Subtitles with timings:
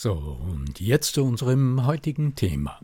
[0.00, 2.78] So, und jetzt zu unserem heutigen Thema.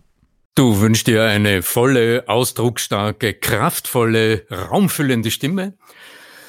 [0.57, 5.79] Du wünschst dir eine volle, ausdrucksstarke, kraftvolle, raumfüllende Stimme?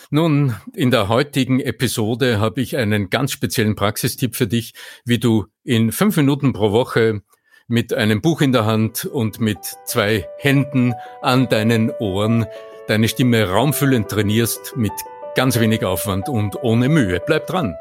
[0.10, 4.74] Nun, in der heutigen Episode habe ich einen ganz speziellen Praxistipp für dich,
[5.06, 7.22] wie du in fünf Minuten pro Woche
[7.68, 12.48] mit einem Buch in der Hand und mit zwei Händen an deinen Ohren
[12.88, 14.94] deine Stimme raumfüllend trainierst mit
[15.36, 17.22] ganz wenig Aufwand und ohne Mühe.
[17.24, 17.76] Bleib dran!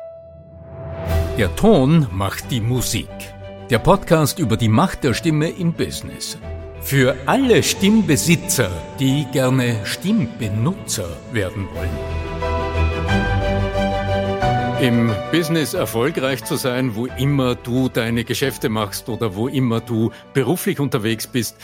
[1.37, 3.09] Der Ton macht die Musik.
[3.69, 6.39] Der Podcast über die Macht der Stimme im Business.
[6.81, 11.91] Für alle Stimmbesitzer, die gerne Stimmbenutzer werden wollen.
[14.81, 20.13] Im Business erfolgreich zu sein, wo immer du deine Geschäfte machst oder wo immer du
[20.35, 21.57] beruflich unterwegs bist,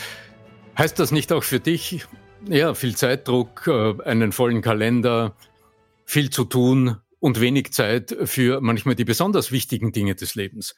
[0.77, 2.07] heißt das nicht auch für dich,
[2.49, 5.37] ja, viel Zeitdruck, äh, einen vollen Kalender,
[6.07, 10.75] viel zu tun, und wenig Zeit für manchmal die besonders wichtigen Dinge des Lebens.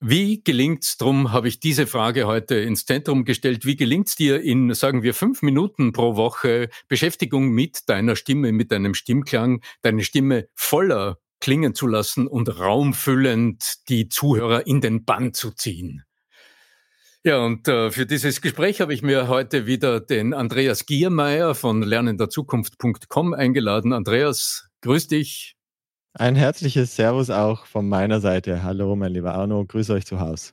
[0.00, 4.74] Wie gelingt's, drum habe ich diese Frage heute ins Zentrum gestellt, wie gelingt's dir in,
[4.74, 10.48] sagen wir, fünf Minuten pro Woche Beschäftigung mit deiner Stimme, mit deinem Stimmklang, deine Stimme
[10.54, 16.04] voller klingen zu lassen und raumfüllend die Zuhörer in den Bann zu ziehen?
[17.26, 21.80] Ja, und äh, für dieses Gespräch habe ich mir heute wieder den Andreas Giermeier von
[21.80, 23.94] lernenderzukunft.com eingeladen.
[23.94, 25.56] Andreas, Grüß dich.
[26.12, 28.62] Ein herzliches Servus auch von meiner Seite.
[28.62, 30.52] Hallo, mein lieber Arno, grüße euch zu Hause.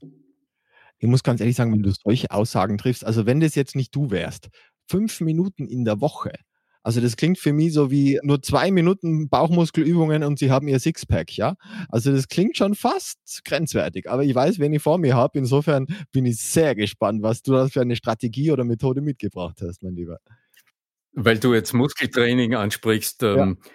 [1.00, 3.94] Ich muss ganz ehrlich sagen, wenn du solche Aussagen triffst, also wenn das jetzt nicht
[3.94, 4.47] du wärst,
[4.88, 6.31] fünf Minuten in der Woche,
[6.81, 10.80] also das klingt für mich so wie nur zwei Minuten Bauchmuskelübungen und sie haben ihr
[10.80, 11.56] Sixpack, ja.
[11.90, 15.40] Also das klingt schon fast grenzwertig, aber ich weiß, wen ich vor mir habe.
[15.40, 19.84] Insofern bin ich sehr gespannt, was du da für eine Strategie oder Methode mitgebracht hast,
[19.84, 20.20] mein Lieber.
[21.12, 23.72] Weil du jetzt Muskeltraining ansprichst, ähm, ja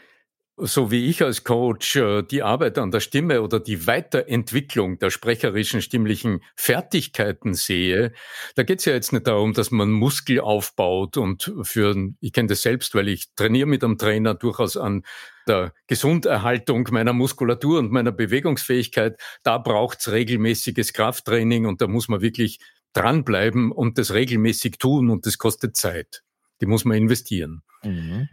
[0.59, 5.11] so wie ich als Coach äh, die Arbeit an der Stimme oder die Weiterentwicklung der
[5.11, 8.13] sprecherischen stimmlichen Fertigkeiten sehe,
[8.55, 12.49] da geht es ja jetzt nicht darum, dass man Muskel aufbaut und für, ich kenne
[12.49, 15.03] das selbst, weil ich trainiere mit einem Trainer durchaus an
[15.47, 19.21] der Gesunderhaltung meiner Muskulatur und meiner Bewegungsfähigkeit.
[19.43, 22.61] Da braucht's regelmäßiges Krafttraining und da muss man wirklich
[22.95, 26.23] dranbleiben und das regelmäßig tun und das kostet Zeit.
[26.63, 27.63] Die muss man investieren.
[27.85, 28.29] Mhm.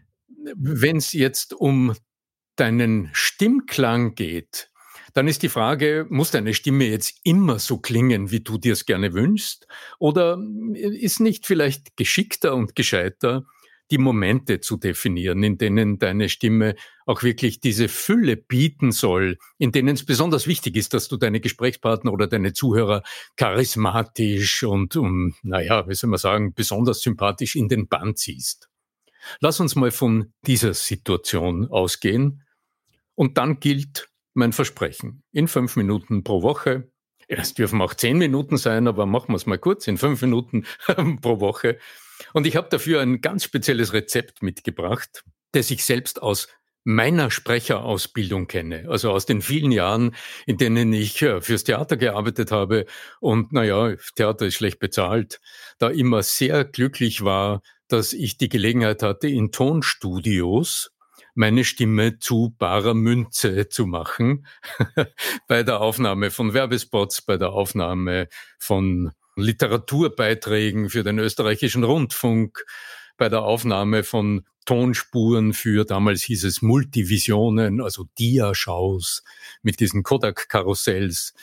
[0.56, 1.94] Wenn es jetzt um
[2.56, 4.70] deinen Stimmklang geht,
[5.14, 8.86] dann ist die Frage, muss deine Stimme jetzt immer so klingen, wie du dir es
[8.86, 9.68] gerne wünschst?
[10.00, 10.40] Oder
[10.74, 13.46] ist nicht vielleicht geschickter und gescheiter,
[13.92, 16.76] die Momente zu definieren, in denen deine Stimme
[17.06, 21.42] auch wirklich diese Fülle bieten soll, in denen es besonders wichtig ist, dass du deine
[21.42, 23.04] Gesprächspartner oder deine Zuhörer
[23.36, 28.70] charismatisch und, um, naja, wie soll man sagen, besonders sympathisch in den Bann ziehst.
[29.40, 32.43] Lass uns mal von dieser Situation ausgehen
[33.16, 35.24] und dann gilt mein Versprechen.
[35.32, 36.92] In fünf Minuten pro Woche.
[37.28, 40.66] Es dürfen auch zehn Minuten sein, aber machen wir es mal kurz, in fünf Minuten
[41.22, 41.78] pro Woche.
[42.34, 46.48] Und ich habe dafür ein ganz spezielles Rezept mitgebracht, das ich selbst aus
[46.84, 50.16] meiner Sprecherausbildung kenne, also aus den vielen Jahren,
[50.46, 52.86] in denen ich äh, fürs Theater gearbeitet habe
[53.22, 55.40] und naja, Theater ist schlecht bezahlt,
[55.80, 60.92] da immer sehr glücklich war, dass ich die Gelegenheit hatte, in Tonstudios
[61.36, 64.46] meine Stimme zu barer Münze zu machen
[65.48, 68.28] bei der Aufnahme von Werbespots, bei der Aufnahme
[68.60, 72.64] von Literaturbeiträgen für den österreichischen Rundfunk,
[73.18, 79.24] bei der Aufnahme von Tonspuren für, damals hieß es Multivisionen, also Dia-Shows
[79.62, 81.34] mit diesen Kodak-Karussells.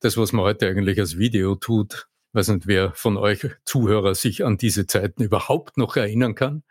[0.00, 2.08] Das, was man heute eigentlich als Video tut.
[2.28, 6.64] Ich weiß nicht, wer von euch Zuhörer sich an diese Zeiten überhaupt noch erinnern kann.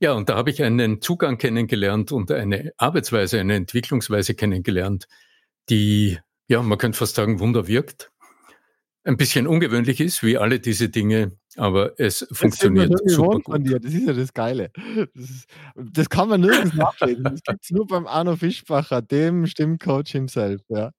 [0.00, 5.08] Ja, und da habe ich einen Zugang kennengelernt und eine Arbeitsweise, eine Entwicklungsweise kennengelernt,
[5.70, 8.12] die, ja, man könnte fast sagen, Wunder wirkt.
[9.04, 13.84] Ein bisschen ungewöhnlich ist, wie alle diese Dinge, aber es das funktioniert super gut.
[13.84, 14.70] Das ist ja das Geile.
[15.14, 17.24] Das, ist, das kann man nirgends nachlesen.
[17.24, 20.60] Das gibt es nur beim Arno Fischbacher, dem Stimmcoach himself.
[20.68, 20.92] Ja.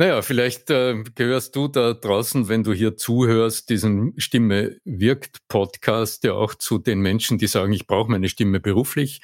[0.00, 6.24] Naja, vielleicht äh, gehörst du da draußen, wenn du hier zuhörst, diesen Stimme wirkt Podcast
[6.24, 9.20] ja auch zu den Menschen, die sagen, ich brauche meine Stimme beruflich.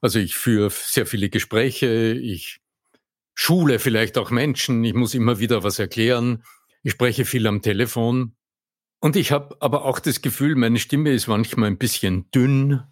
[0.00, 2.58] Also ich führe sehr viele Gespräche, ich
[3.36, 6.42] schule vielleicht auch Menschen, ich muss immer wieder was erklären,
[6.82, 8.34] ich spreche viel am Telefon.
[8.98, 12.82] Und ich habe aber auch das Gefühl, meine Stimme ist manchmal ein bisschen dünn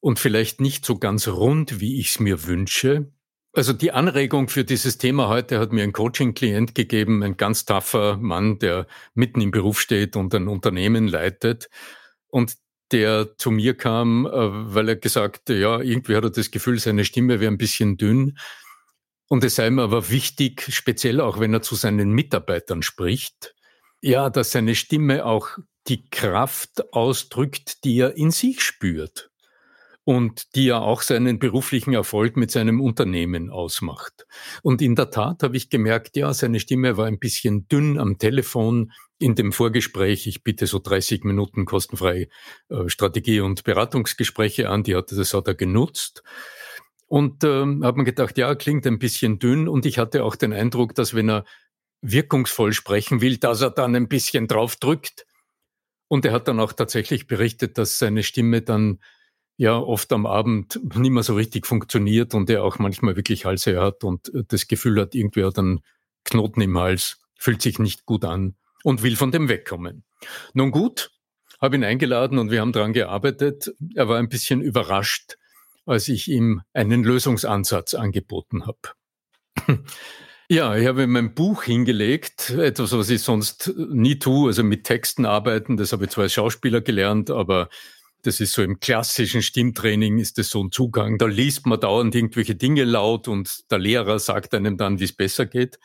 [0.00, 3.10] und vielleicht nicht so ganz rund, wie ich es mir wünsche.
[3.56, 8.18] Also die Anregung für dieses Thema heute hat mir ein Coaching-Klient gegeben, ein ganz taffer
[8.18, 11.70] Mann, der mitten im Beruf steht und ein Unternehmen leitet
[12.28, 12.58] und
[12.92, 17.06] der zu mir kam, äh, weil er gesagt, ja, irgendwie hat er das Gefühl, seine
[17.06, 18.36] Stimme wäre ein bisschen dünn.
[19.26, 23.54] Und es sei ihm aber wichtig, speziell auch wenn er zu seinen Mitarbeitern spricht,
[24.02, 25.48] ja, dass seine Stimme auch
[25.88, 29.30] die Kraft ausdrückt, die er in sich spürt
[30.06, 34.24] und die ja auch seinen beruflichen Erfolg mit seinem Unternehmen ausmacht.
[34.62, 38.16] Und in der Tat habe ich gemerkt, ja, seine Stimme war ein bisschen dünn am
[38.16, 40.28] Telefon in dem Vorgespräch.
[40.28, 42.28] Ich bitte so 30 Minuten kostenfrei
[42.68, 46.22] äh, Strategie- und Beratungsgespräche an, die hat, das hat er genutzt.
[47.08, 49.66] Und ähm, habe mir gedacht, ja, klingt ein bisschen dünn.
[49.66, 51.44] Und ich hatte auch den Eindruck, dass wenn er
[52.00, 55.26] wirkungsvoll sprechen will, dass er dann ein bisschen drauf drückt.
[56.06, 59.00] Und er hat dann auch tatsächlich berichtet, dass seine Stimme dann
[59.56, 63.80] ja oft am Abend nicht mehr so richtig funktioniert und er auch manchmal wirklich Halse
[63.80, 65.80] hat und äh, das Gefühl hat, irgendwie hat einen
[66.24, 70.04] Knoten im Hals, fühlt sich nicht gut an und will von dem wegkommen.
[70.54, 71.10] Nun gut,
[71.60, 73.72] habe ihn eingeladen und wir haben daran gearbeitet.
[73.94, 75.36] Er war ein bisschen überrascht,
[75.84, 78.78] als ich ihm einen Lösungsansatz angeboten habe.
[80.48, 85.26] Ja, ich habe mein Buch hingelegt, etwas, was ich sonst nie tue, also mit Texten
[85.26, 85.76] arbeiten.
[85.76, 87.68] Das habe ich zwar als Schauspieler gelernt, aber
[88.26, 91.18] das ist so im klassischen Stimmtraining ist das so ein Zugang.
[91.18, 95.12] Da liest man dauernd irgendwelche Dinge laut und der Lehrer sagt einem dann, wie es
[95.14, 95.78] besser geht.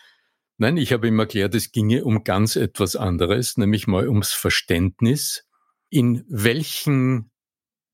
[0.57, 5.47] Nein, ich habe ihm erklärt, es ginge um ganz etwas anderes, nämlich mal ums Verständnis,
[5.89, 7.31] in welchen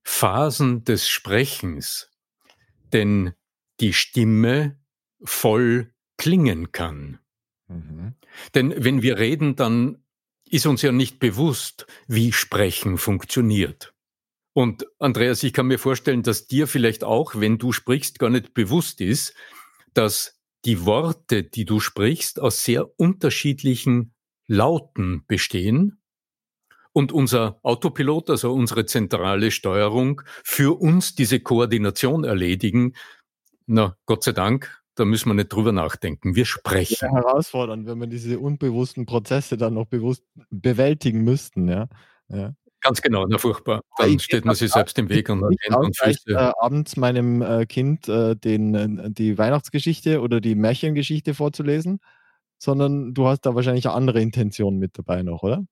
[0.03, 2.09] Phasen des Sprechens
[2.93, 3.33] denn
[3.79, 4.79] die Stimme
[5.23, 7.19] voll klingen kann.
[7.67, 8.15] Mhm.
[8.55, 10.03] Denn wenn wir reden, dann
[10.49, 13.93] ist uns ja nicht bewusst, wie Sprechen funktioniert.
[14.57, 18.55] Und Andreas, ich kann mir vorstellen, dass dir vielleicht auch, wenn du sprichst, gar nicht
[18.55, 19.35] bewusst ist,
[19.93, 24.15] dass die Worte, die du sprichst, aus sehr unterschiedlichen
[24.47, 26.01] Lauten bestehen
[26.91, 32.95] und unser Autopilot, also unsere zentrale Steuerung, für uns diese Koordination erledigen.
[33.67, 36.35] Na, Gott sei Dank, da müssen wir nicht drüber nachdenken.
[36.35, 36.97] Wir sprechen.
[36.99, 41.89] Ja, herausfordernd, wenn wir diese unbewussten Prozesse dann noch bewusst bewältigen müssten, ja.
[42.29, 42.55] ja.
[42.81, 43.81] Ganz genau, na furchtbar.
[43.97, 46.31] Dann ich steht man sich selbst im Weg und Hände und Füße.
[46.31, 51.99] Äh, abends meinem äh, Kind äh, den, äh, die Weihnachtsgeschichte oder die Märchengeschichte vorzulesen,
[52.59, 55.65] sondern du hast da wahrscheinlich eine andere Intention mit dabei noch, oder?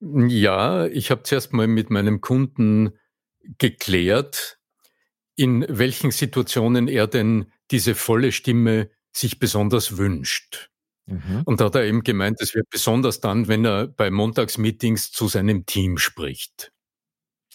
[0.00, 2.92] Ja, ich habe zuerst mal mit meinem Kunden
[3.58, 4.58] geklärt,
[5.36, 10.70] in welchen Situationen er denn diese volle Stimme sich besonders wünscht.
[11.06, 11.42] Mhm.
[11.44, 15.28] Und da hat er eben gemeint, es wird besonders dann, wenn er bei Montagsmeetings zu
[15.28, 16.72] seinem Team spricht.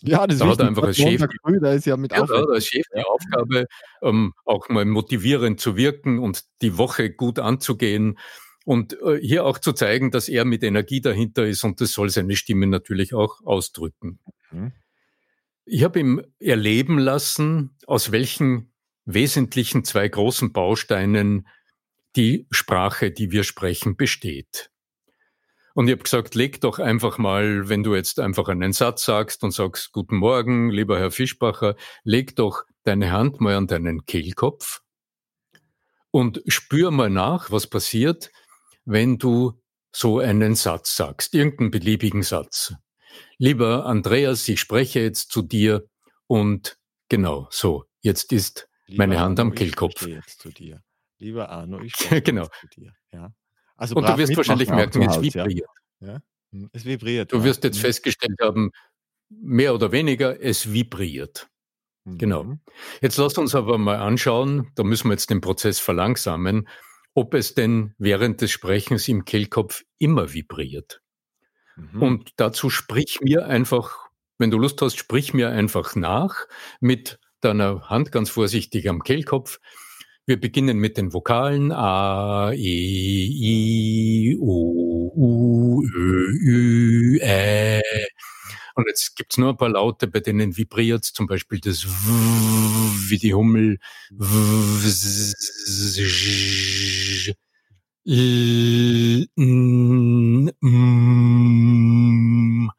[0.01, 2.67] Ja, das da hat er einfach als Chef, früh, da ist ja mit ja, als
[2.67, 3.65] Chef die Aufgabe,
[4.01, 8.19] ähm, auch mal motivierend zu wirken und die Woche gut anzugehen
[8.65, 12.09] und äh, hier auch zu zeigen, dass er mit Energie dahinter ist und das soll
[12.09, 14.19] seine Stimme natürlich auch ausdrücken.
[14.51, 14.73] Mhm.
[15.65, 18.73] Ich habe ihm erleben lassen, aus welchen
[19.05, 21.47] wesentlichen zwei großen Bausteinen
[22.15, 24.69] die Sprache, die wir sprechen, besteht.
[25.73, 29.43] Und ich habe gesagt, leg doch einfach mal, wenn du jetzt einfach einen Satz sagst
[29.43, 34.81] und sagst, guten Morgen, lieber Herr Fischbacher, leg doch deine Hand mal an deinen Kehlkopf
[36.11, 38.31] und spür mal nach, was passiert,
[38.85, 42.73] wenn du so einen Satz sagst, irgendeinen beliebigen Satz.
[43.37, 45.89] Lieber Andreas, ich spreche jetzt zu dir
[46.27, 46.77] und
[47.09, 50.07] genau so, jetzt ist Lieber meine Hand am Kehlkopf.
[51.17, 51.93] Lieber Arno, ich
[52.23, 52.47] genau.
[52.59, 52.93] zu dir.
[53.11, 53.33] Ja.
[53.75, 55.69] Also und du wirst wahrscheinlich merken, es vibriert.
[55.99, 56.21] Ja?
[56.51, 57.31] Hm, es vibriert.
[57.31, 57.81] Du wirst jetzt mhm.
[57.81, 58.71] festgestellt haben,
[59.29, 61.49] mehr oder weniger, es vibriert.
[62.05, 62.43] Genau.
[62.43, 62.59] Mhm.
[63.01, 66.67] Jetzt lasst uns aber mal anschauen, da müssen wir jetzt den Prozess verlangsamen,
[67.15, 71.01] ob es denn während des Sprechens im Kehlkopf immer vibriert.
[71.75, 72.01] Mhm.
[72.01, 76.45] Und dazu sprich mir einfach, wenn du Lust hast, sprich mir einfach nach
[76.79, 79.59] mit deiner Hand ganz vorsichtig am Kehlkopf.
[80.27, 87.79] Wir beginnen mit den Vokalen A, E, I, O, U, Ö, Ü, Ä.
[88.73, 91.89] Und jetzt gibt's nur ein paar Laute, bei denen vibriert zum Beispiel das W
[93.09, 93.77] wie die Hummel.
[94.11, 95.35] W, z,
[98.07, 102.71] L, n, m.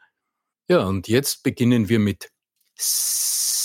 [0.68, 2.30] Ja, und jetzt beginnen wir mit
[2.76, 3.55] S,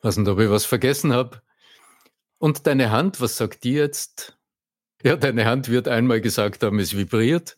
[0.00, 1.42] Was denn, ob ich was vergessen habe?
[2.38, 4.38] Und deine Hand, was sagt die jetzt?
[5.02, 7.56] Ja, deine Hand wird einmal gesagt haben, es vibriert.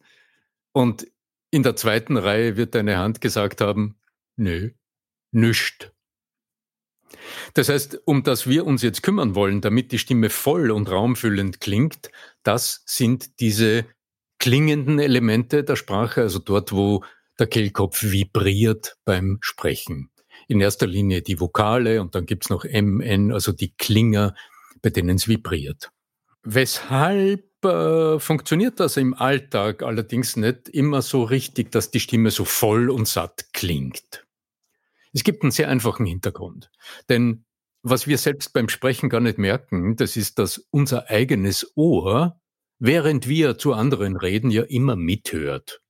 [0.73, 1.07] Und
[1.51, 3.99] in der zweiten Reihe wird deine Hand gesagt haben,
[4.37, 4.71] nö,
[5.33, 5.93] nüscht.
[7.55, 11.61] Das heißt, um das wir uns jetzt kümmern wollen, damit die Stimme voll und raumfüllend
[11.61, 12.11] klingt,
[12.43, 13.85] das sind diese
[14.39, 17.05] klingenden Elemente der Sprache, also dort, wo
[17.39, 20.11] der Kehlkopf vibriert beim Sprechen.
[20.51, 24.35] In erster Linie die Vokale und dann gibt's noch M, N, also die Klinger,
[24.83, 25.93] bei denen es vibriert.
[26.43, 32.45] Weshalb äh, funktioniert das im Alltag allerdings nicht immer so richtig, dass die Stimme so
[32.45, 34.27] voll und satt klingt?
[35.13, 36.73] Es gibt einen sehr einfachen Hintergrund.
[37.09, 37.45] Denn
[37.83, 42.41] was wir selbst beim Sprechen gar nicht merken, das ist, dass unser eigenes Ohr,
[42.81, 45.81] während wir zu anderen reden, ja immer mithört.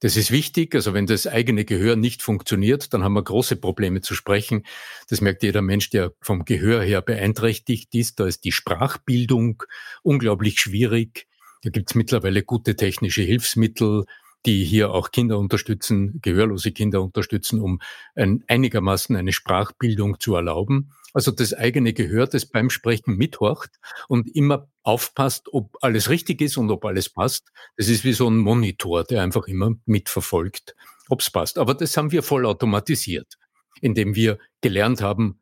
[0.00, 0.74] Das ist wichtig.
[0.74, 4.64] Also wenn das eigene Gehör nicht funktioniert, dann haben wir große Probleme zu sprechen.
[5.08, 8.20] Das merkt jeder Mensch, der vom Gehör her beeinträchtigt ist.
[8.20, 9.64] Da ist die Sprachbildung
[10.02, 11.26] unglaublich schwierig.
[11.62, 14.04] Da gibt es mittlerweile gute technische Hilfsmittel,
[14.46, 17.80] die hier auch Kinder unterstützen, gehörlose Kinder unterstützen, um
[18.14, 20.92] ein, einigermaßen eine Sprachbildung zu erlauben.
[21.12, 26.56] Also das eigene Gehör, das beim Sprechen mithorcht und immer aufpasst, ob alles richtig ist
[26.56, 27.50] und ob alles passt.
[27.76, 30.74] Das ist wie so ein Monitor, der einfach immer mitverfolgt,
[31.08, 31.58] ob es passt.
[31.58, 33.38] Aber das haben wir voll automatisiert,
[33.82, 35.40] indem wir gelernt haben,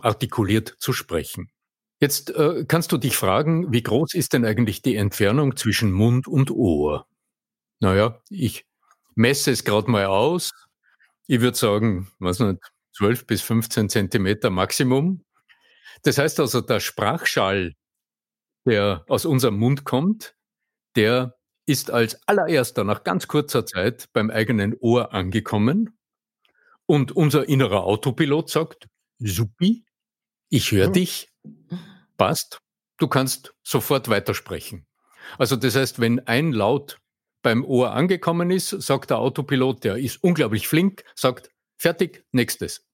[0.00, 1.50] artikuliert zu sprechen.
[2.00, 6.28] Jetzt äh, kannst du dich fragen, wie groß ist denn eigentlich die Entfernung zwischen Mund
[6.28, 7.06] und Ohr?
[7.80, 8.66] Naja, ich
[9.14, 10.52] messe es gerade mal aus.
[11.26, 12.60] Ich würde sagen, was nicht,
[12.96, 15.24] 12 bis 15 Zentimeter Maximum.
[16.02, 17.74] Das heißt also, der Sprachschall,
[18.66, 20.34] der aus unserem Mund kommt,
[20.96, 25.98] der ist als allererster nach ganz kurzer Zeit beim eigenen Ohr angekommen.
[26.86, 29.84] Und unser innerer Autopilot sagt, supi,
[30.48, 31.28] ich höre dich,
[32.16, 32.60] passt,
[32.98, 34.86] du kannst sofort weitersprechen.
[35.38, 36.98] Also das heißt, wenn ein Laut
[37.42, 42.86] beim Ohr angekommen ist, sagt der Autopilot, der ist unglaublich flink, sagt, fertig, nächstes.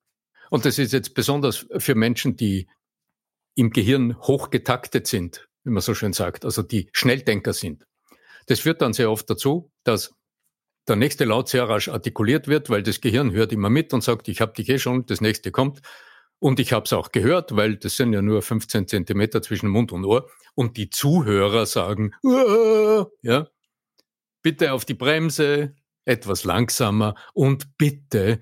[0.50, 2.69] Und das ist jetzt besonders für Menschen, die
[3.55, 7.87] im Gehirn hochgetaktet sind, wie man so schön sagt, also die Schnelldenker sind.
[8.47, 10.14] Das führt dann sehr oft dazu, dass
[10.88, 14.28] der nächste Laut sehr rasch artikuliert wird, weil das Gehirn hört immer mit und sagt,
[14.28, 15.81] ich habe dich eh schon, das nächste kommt.
[16.40, 19.92] Und ich habe es auch gehört, weil das sind ja nur 15 Zentimeter zwischen Mund
[19.92, 20.28] und Ohr.
[20.57, 22.12] Und die Zuhörer sagen,
[23.23, 23.47] ja,
[24.42, 28.40] bitte auf die Bremse, etwas langsamer und bitte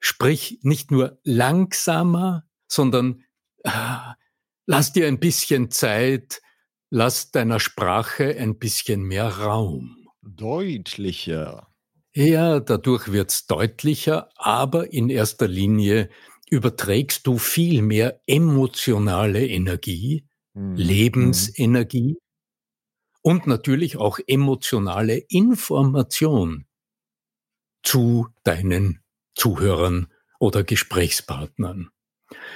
[0.00, 3.24] sprich nicht nur langsamer, sondern
[3.64, 4.14] ah,
[4.66, 6.42] lass dir ein bisschen Zeit,
[6.90, 10.08] lass deiner Sprache ein bisschen mehr Raum.
[10.22, 11.68] Deutlicher.
[12.14, 16.08] Ja, dadurch wird's deutlicher, aber in erster Linie
[16.50, 20.74] überträgst du viel mehr emotionale Energie, mhm.
[20.74, 22.18] Lebensenergie
[23.22, 26.66] und natürlich auch emotionale Information
[27.82, 29.02] zu deinen
[29.34, 30.08] Zuhörern
[30.40, 31.90] oder Gesprächspartnern.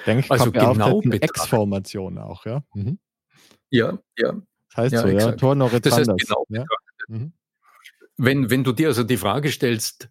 [0.05, 2.63] Denke, also genau Ex-Formation auch, ja?
[2.73, 2.99] Mhm.
[3.73, 4.33] Ja, ja.
[4.69, 5.31] Das heißt ja, so, exakt.
[5.31, 6.63] ja, Tor noch das heißt genau ja?
[7.07, 7.33] Mhm.
[8.17, 10.09] Wenn, wenn du dir also die Frage stellst,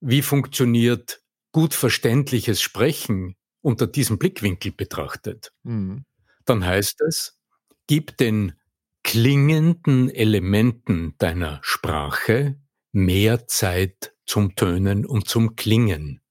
[0.00, 1.20] wie funktioniert
[1.52, 6.06] gut verständliches Sprechen unter diesem Blickwinkel betrachtet, mhm.
[6.46, 7.38] dann heißt es,
[7.86, 8.54] gib den
[9.02, 12.58] klingenden Elementen deiner Sprache
[12.92, 16.22] mehr Zeit zum Tönen und zum Klingen.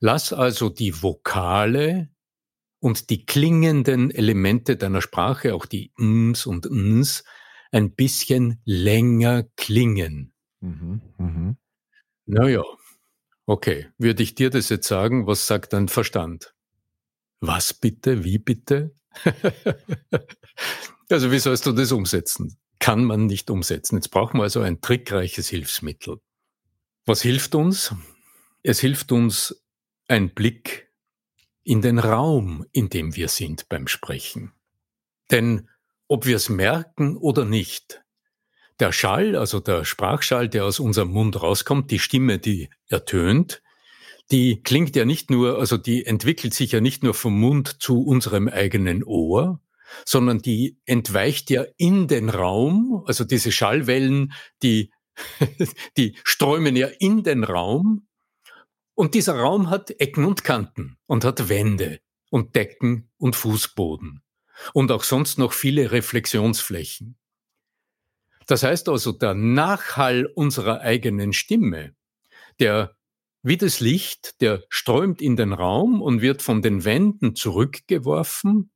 [0.00, 2.08] Lass also die Vokale
[2.84, 7.24] und die klingenden Elemente deiner Sprache, auch die Ms und Ns,
[7.72, 10.34] ein bisschen länger klingen.
[10.60, 11.54] Mhm, mh.
[12.26, 12.62] Naja,
[13.46, 13.88] okay.
[13.96, 16.54] Würde ich dir das jetzt sagen, was sagt dein Verstand?
[17.40, 18.22] Was bitte?
[18.22, 18.94] Wie bitte?
[21.10, 22.56] Also wie sollst du das umsetzen?
[22.78, 23.96] Kann man nicht umsetzen.
[23.96, 26.16] Jetzt brauchen wir also ein trickreiches Hilfsmittel.
[27.04, 27.94] Was hilft uns?
[28.62, 29.62] Es hilft uns
[30.08, 30.83] ein Blick
[31.64, 34.52] in den Raum, in dem wir sind beim Sprechen.
[35.30, 35.68] Denn
[36.06, 38.04] ob wir es merken oder nicht,
[38.80, 43.62] der Schall, also der Sprachschall, der aus unserem Mund rauskommt, die Stimme, die ertönt,
[44.30, 48.02] die klingt ja nicht nur, also die entwickelt sich ja nicht nur vom Mund zu
[48.02, 49.60] unserem eigenen Ohr,
[50.04, 54.90] sondern die entweicht ja in den Raum, also diese Schallwellen, die,
[55.96, 58.06] die strömen ja in den Raum.
[58.94, 64.22] Und dieser Raum hat Ecken und Kanten und hat Wände und Decken und Fußboden
[64.72, 67.16] und auch sonst noch viele Reflexionsflächen.
[68.46, 71.94] Das heißt also, der Nachhall unserer eigenen Stimme,
[72.60, 72.96] der
[73.42, 78.70] wie das Licht, der strömt in den Raum und wird von den Wänden zurückgeworfen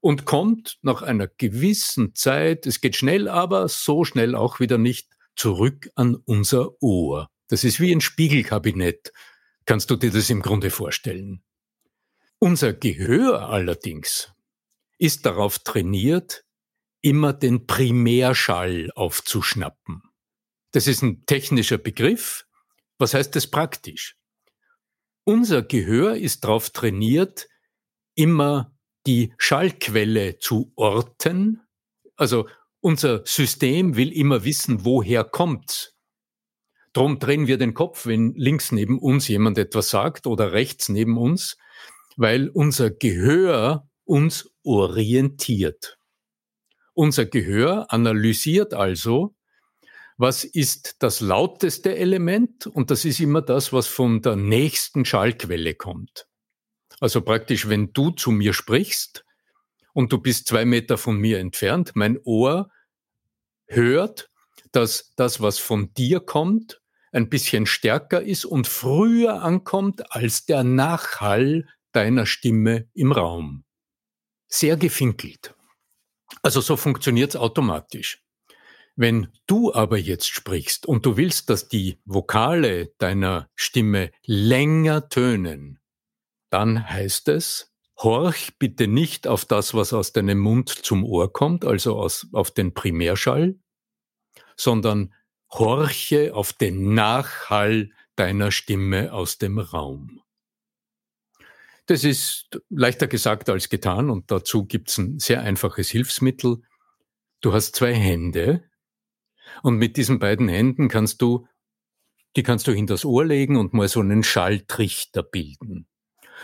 [0.00, 5.10] und kommt nach einer gewissen Zeit, es geht schnell, aber so schnell auch wieder nicht,
[5.34, 7.28] zurück an unser Ohr.
[7.48, 9.12] Das ist wie ein Spiegelkabinett,
[9.64, 11.42] kannst du dir das im Grunde vorstellen.
[12.38, 14.32] Unser Gehör allerdings
[14.98, 16.44] ist darauf trainiert,
[17.02, 20.02] immer den Primärschall aufzuschnappen.
[20.72, 22.46] Das ist ein technischer Begriff.
[22.98, 24.16] Was heißt das praktisch?
[25.24, 27.48] Unser Gehör ist darauf trainiert,
[28.14, 28.76] immer
[29.06, 31.62] die Schallquelle zu orten.
[32.16, 32.48] Also
[32.80, 35.95] unser System will immer wissen, woher kommt's.
[36.96, 41.18] Drum drehen wir den Kopf, wenn links neben uns jemand etwas sagt oder rechts neben
[41.18, 41.58] uns,
[42.16, 45.98] weil unser Gehör uns orientiert.
[46.94, 49.34] Unser Gehör analysiert also,
[50.16, 55.74] was ist das lauteste Element und das ist immer das, was von der nächsten Schallquelle
[55.74, 56.26] kommt.
[56.98, 59.26] Also praktisch, wenn du zu mir sprichst
[59.92, 62.70] und du bist zwei Meter von mir entfernt, mein Ohr
[63.66, 64.30] hört,
[64.72, 66.80] dass das, was von dir kommt,
[67.16, 73.64] ein bisschen stärker ist und früher ankommt als der Nachhall deiner Stimme im Raum.
[74.48, 75.54] Sehr gefinkelt.
[76.42, 78.22] Also so funktioniert es automatisch.
[78.96, 85.80] Wenn du aber jetzt sprichst und du willst, dass die Vokale deiner Stimme länger tönen,
[86.50, 91.64] dann heißt es, horch bitte nicht auf das, was aus deinem Mund zum Ohr kommt,
[91.64, 93.58] also aus, auf den Primärschall,
[94.54, 95.14] sondern
[95.50, 100.22] horche auf den Nachhall deiner Stimme aus dem Raum.
[101.86, 106.62] Das ist leichter gesagt als getan und dazu gibt's ein sehr einfaches Hilfsmittel.
[107.40, 108.64] Du hast zwei Hände
[109.62, 111.46] und mit diesen beiden Händen kannst du,
[112.34, 115.86] die kannst du hinters Ohr legen und mal so einen Schalltrichter bilden.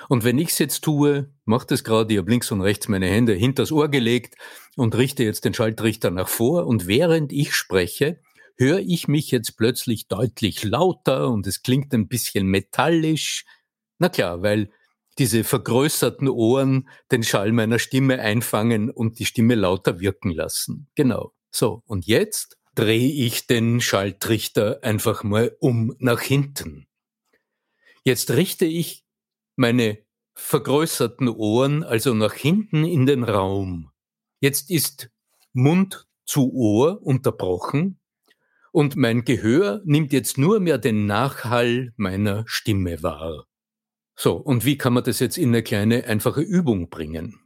[0.08, 3.34] Und wenn ich's jetzt tue, mach das gerade, ich habe links und rechts meine Hände
[3.34, 4.36] hinters Ohr gelegt
[4.76, 8.20] und richte jetzt den Schalltrichter nach vor und während ich spreche,
[8.62, 13.44] höre ich mich jetzt plötzlich deutlich lauter und es klingt ein bisschen metallisch.
[13.98, 14.70] Na klar, weil
[15.18, 20.88] diese vergrößerten Ohren den Schall meiner Stimme einfangen und die Stimme lauter wirken lassen.
[20.94, 21.34] Genau.
[21.50, 26.86] So, und jetzt drehe ich den Schalltrichter einfach mal um nach hinten.
[28.04, 29.04] Jetzt richte ich
[29.56, 29.98] meine
[30.34, 33.90] vergrößerten Ohren also nach hinten in den Raum.
[34.40, 35.10] Jetzt ist
[35.52, 37.98] Mund zu Ohr unterbrochen
[38.72, 43.46] und mein Gehör nimmt jetzt nur mehr den Nachhall meiner Stimme wahr.
[44.16, 47.38] So, und wie kann man das jetzt in eine kleine, einfache Übung bringen?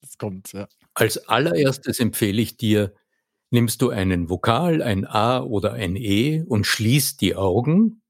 [0.00, 0.68] Das kommt, ja.
[0.94, 2.94] Als allererstes empfehle ich dir,
[3.50, 8.02] nimmst du einen Vokal, ein A oder ein E und schließt die Augen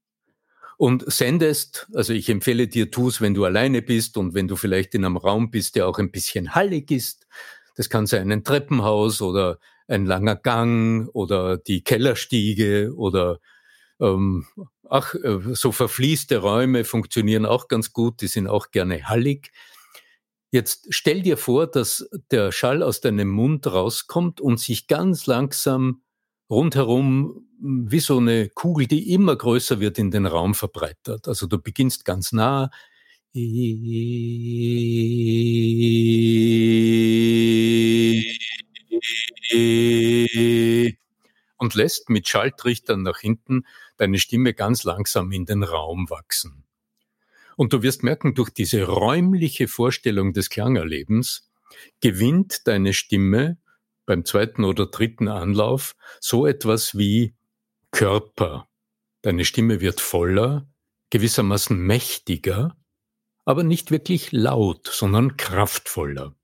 [0.77, 4.55] und sendest, also ich empfehle dir, tu es, wenn du alleine bist und wenn du
[4.55, 7.27] vielleicht in einem Raum bist, der auch ein bisschen hallig ist.
[7.75, 13.39] Das kann sein ein Treppenhaus oder ein langer Gang oder die Kellerstiege oder
[13.99, 14.45] ähm,
[14.89, 19.51] ach, äh, so verfließte Räume funktionieren auch ganz gut, die sind auch gerne hallig.
[20.51, 26.03] Jetzt stell dir vor, dass der Schall aus deinem Mund rauskommt und sich ganz langsam
[26.49, 31.27] rundherum wie so eine Kugel, die immer größer wird, in den Raum verbreitert.
[31.27, 32.69] Also du beginnst ganz nah
[41.57, 43.65] und lässt mit Schalltrichtern nach hinten
[43.97, 46.63] deine Stimme ganz langsam in den Raum wachsen.
[47.55, 51.49] Und du wirst merken, durch diese räumliche Vorstellung des Klangerlebens
[52.01, 53.57] gewinnt deine Stimme
[54.05, 57.35] beim zweiten oder dritten Anlauf so etwas wie
[57.91, 58.67] Körper.
[59.21, 60.67] Deine Stimme wird voller,
[61.11, 62.75] gewissermaßen mächtiger,
[63.45, 66.35] aber nicht wirklich laut, sondern kraftvoller.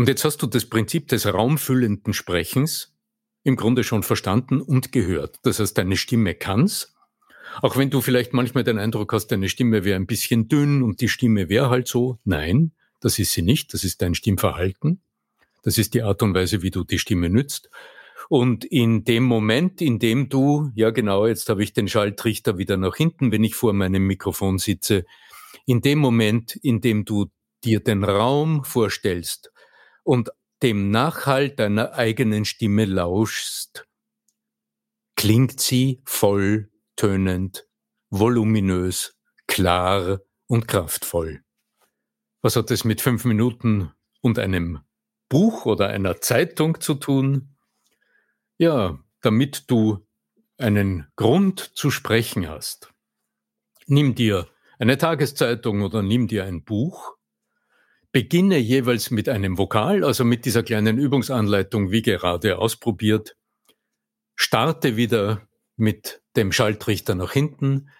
[0.00, 2.96] Und jetzt hast du das Prinzip des raumfüllenden Sprechens
[3.42, 5.40] im Grunde schon verstanden und gehört.
[5.42, 6.94] Das heißt, deine Stimme kann's.
[7.60, 11.02] Auch wenn du vielleicht manchmal den Eindruck hast, deine Stimme wäre ein bisschen dünn und
[11.02, 12.18] die Stimme wäre halt so.
[12.24, 13.74] Nein, das ist sie nicht.
[13.74, 15.02] Das ist dein Stimmverhalten.
[15.64, 17.68] Das ist die Art und Weise, wie du die Stimme nützt.
[18.30, 22.78] Und in dem Moment, in dem du, ja genau, jetzt habe ich den Schaltrichter wieder
[22.78, 25.04] nach hinten, wenn ich vor meinem Mikrofon sitze,
[25.66, 27.26] in dem Moment, in dem du
[27.64, 29.52] dir den Raum vorstellst
[30.02, 30.30] und
[30.62, 33.88] dem Nachhall deiner eigenen Stimme lauschst,
[35.16, 37.66] klingt sie voll, tönend,
[38.10, 41.42] voluminös, klar und kraftvoll.
[42.42, 44.80] Was hat es mit fünf Minuten und einem
[45.28, 47.56] Buch oder einer Zeitung zu tun?
[48.58, 50.06] Ja, damit du
[50.58, 52.92] einen Grund zu sprechen hast.
[53.86, 57.16] Nimm dir eine Tageszeitung oder nimm dir ein Buch,
[58.12, 63.36] beginne jeweils mit einem Vokal, also mit dieser kleinen Übungsanleitung, wie gerade ausprobiert,
[64.34, 67.90] starte wieder mit dem Schaltrichter nach hinten.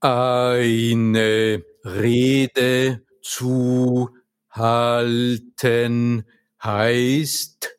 [0.00, 4.10] Eine Rede zu
[4.50, 6.24] halten
[6.62, 7.78] heißt,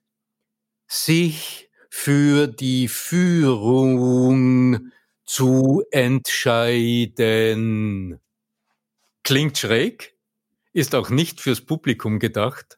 [0.88, 4.92] sich für die Führung
[5.34, 7.10] zu entscheiden.
[9.24, 10.15] Klingt schräg,
[10.74, 12.78] ist auch nicht fürs Publikum gedacht,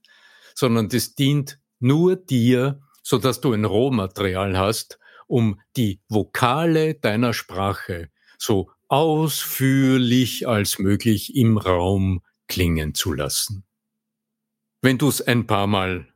[0.54, 7.34] sondern das dient nur dir, so dass du ein Rohmaterial hast, um die Vokale deiner
[7.34, 13.66] Sprache so ausführlich als möglich im Raum klingen zu lassen.
[14.82, 16.08] Wenn du es ein paar Mal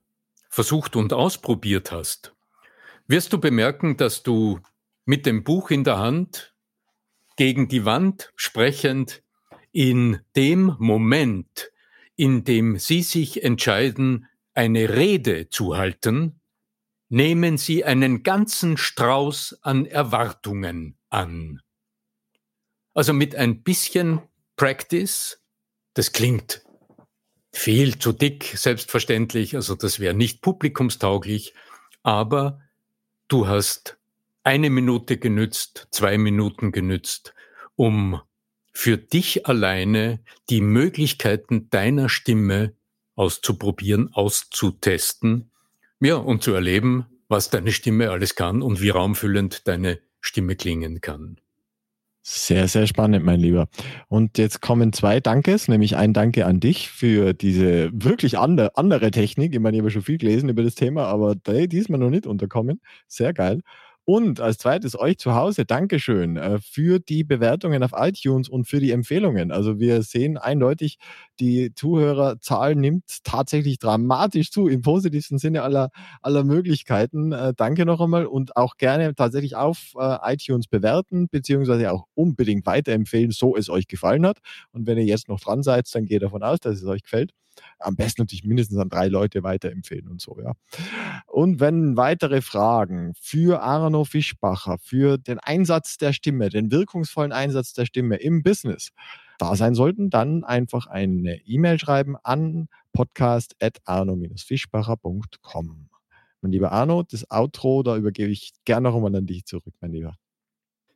[0.47, 2.33] versucht und ausprobiert hast,
[3.07, 4.61] wirst du bemerken, dass du
[5.09, 6.53] mit dem Buch in der Hand
[7.35, 9.23] gegen die Wand sprechend
[9.71, 11.71] in dem Moment,
[12.15, 16.39] in dem Sie sich entscheiden, eine Rede zu halten,
[17.07, 21.59] nehmen Sie einen ganzen Strauß an Erwartungen an.
[22.93, 24.21] Also mit ein bisschen
[24.57, 25.41] Practice,
[25.95, 26.63] das klingt
[27.51, 31.55] viel zu dick, selbstverständlich, also das wäre nicht publikumstauglich,
[32.03, 32.61] aber
[33.27, 33.98] du hast
[34.43, 37.33] eine Minute genützt, zwei Minuten genützt,
[37.75, 38.21] um
[38.71, 42.73] für dich alleine die Möglichkeiten deiner Stimme
[43.15, 45.51] auszuprobieren, auszutesten,
[45.99, 51.01] ja, und zu erleben, was deine Stimme alles kann und wie raumfüllend deine Stimme klingen
[51.01, 51.39] kann.
[52.21, 53.69] Sehr, sehr spannend, mein Lieber.
[54.07, 59.09] Und jetzt kommen zwei Dankes, nämlich ein Danke an dich für diese wirklich andere, andere
[59.09, 59.53] Technik.
[59.53, 62.09] Ich meine, ich habe schon viel gelesen über das Thema, aber die ist mir noch
[62.09, 62.81] nicht unterkommen.
[63.07, 63.61] Sehr geil.
[64.11, 68.79] Und als zweites euch zu Hause, Dankeschön äh, für die Bewertungen auf iTunes und für
[68.79, 69.51] die Empfehlungen.
[69.51, 70.97] Also wir sehen eindeutig,
[71.39, 75.91] die Zuhörerzahl nimmt tatsächlich dramatisch zu, im positivsten Sinne aller,
[76.23, 77.33] aller Möglichkeiten.
[77.33, 82.65] Äh, danke noch einmal und auch gerne tatsächlich auf äh, iTunes bewerten, beziehungsweise auch unbedingt
[82.65, 84.39] weiterempfehlen, so es euch gefallen hat.
[84.71, 87.31] Und wenn ihr jetzt noch dran seid, dann geht davon aus, dass es euch gefällt
[87.79, 90.53] am besten natürlich mindestens an drei Leute weiterempfehlen und so, ja.
[91.27, 97.73] Und wenn weitere Fragen für Arno Fischbacher, für den Einsatz der Stimme, den wirkungsvollen Einsatz
[97.73, 98.91] der Stimme im Business
[99.37, 105.89] da sein sollten, dann einfach eine E-Mail schreiben an podcast.arno-fischbacher.com.
[106.41, 110.15] Mein lieber Arno, das Outro, da übergebe ich gerne nochmal an dich zurück, mein Lieber.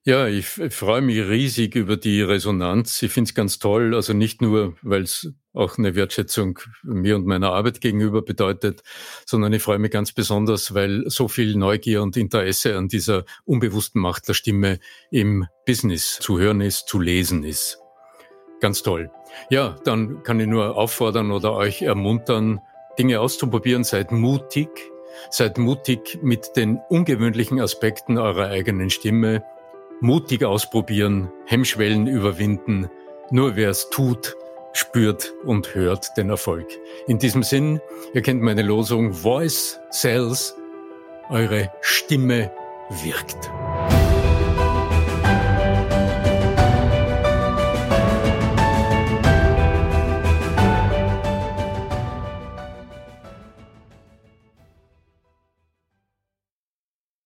[0.06, 3.02] Ja, ich freue mich riesig über die Resonanz.
[3.02, 7.26] Ich finde es ganz toll, also nicht nur, weil es auch eine Wertschätzung mir und
[7.26, 8.84] meiner Arbeit gegenüber bedeutet,
[9.26, 14.02] sondern ich freue mich ganz besonders, weil so viel Neugier und Interesse an dieser unbewussten
[14.02, 17.80] Macht der Stimme im Business zu hören ist, zu lesen ist.
[18.60, 19.10] Ganz toll.
[19.50, 22.60] Ja, dann kann ich nur auffordern oder euch ermuntern,
[23.00, 23.86] Dinge auszuprobieren.
[23.86, 24.68] Seid mutig.
[25.30, 29.44] Seid mutig mit den ungewöhnlichen Aspekten eurer eigenen Stimme
[30.04, 32.90] mutig ausprobieren, Hemmschwellen überwinden.
[33.32, 34.36] Nur wer es tut,
[34.74, 36.68] spürt und hört den Erfolg.
[37.08, 37.80] In diesem Sinn,
[38.14, 40.56] ihr kennt meine Losung Voice Sells,
[41.30, 42.52] eure Stimme
[42.90, 43.50] wirkt.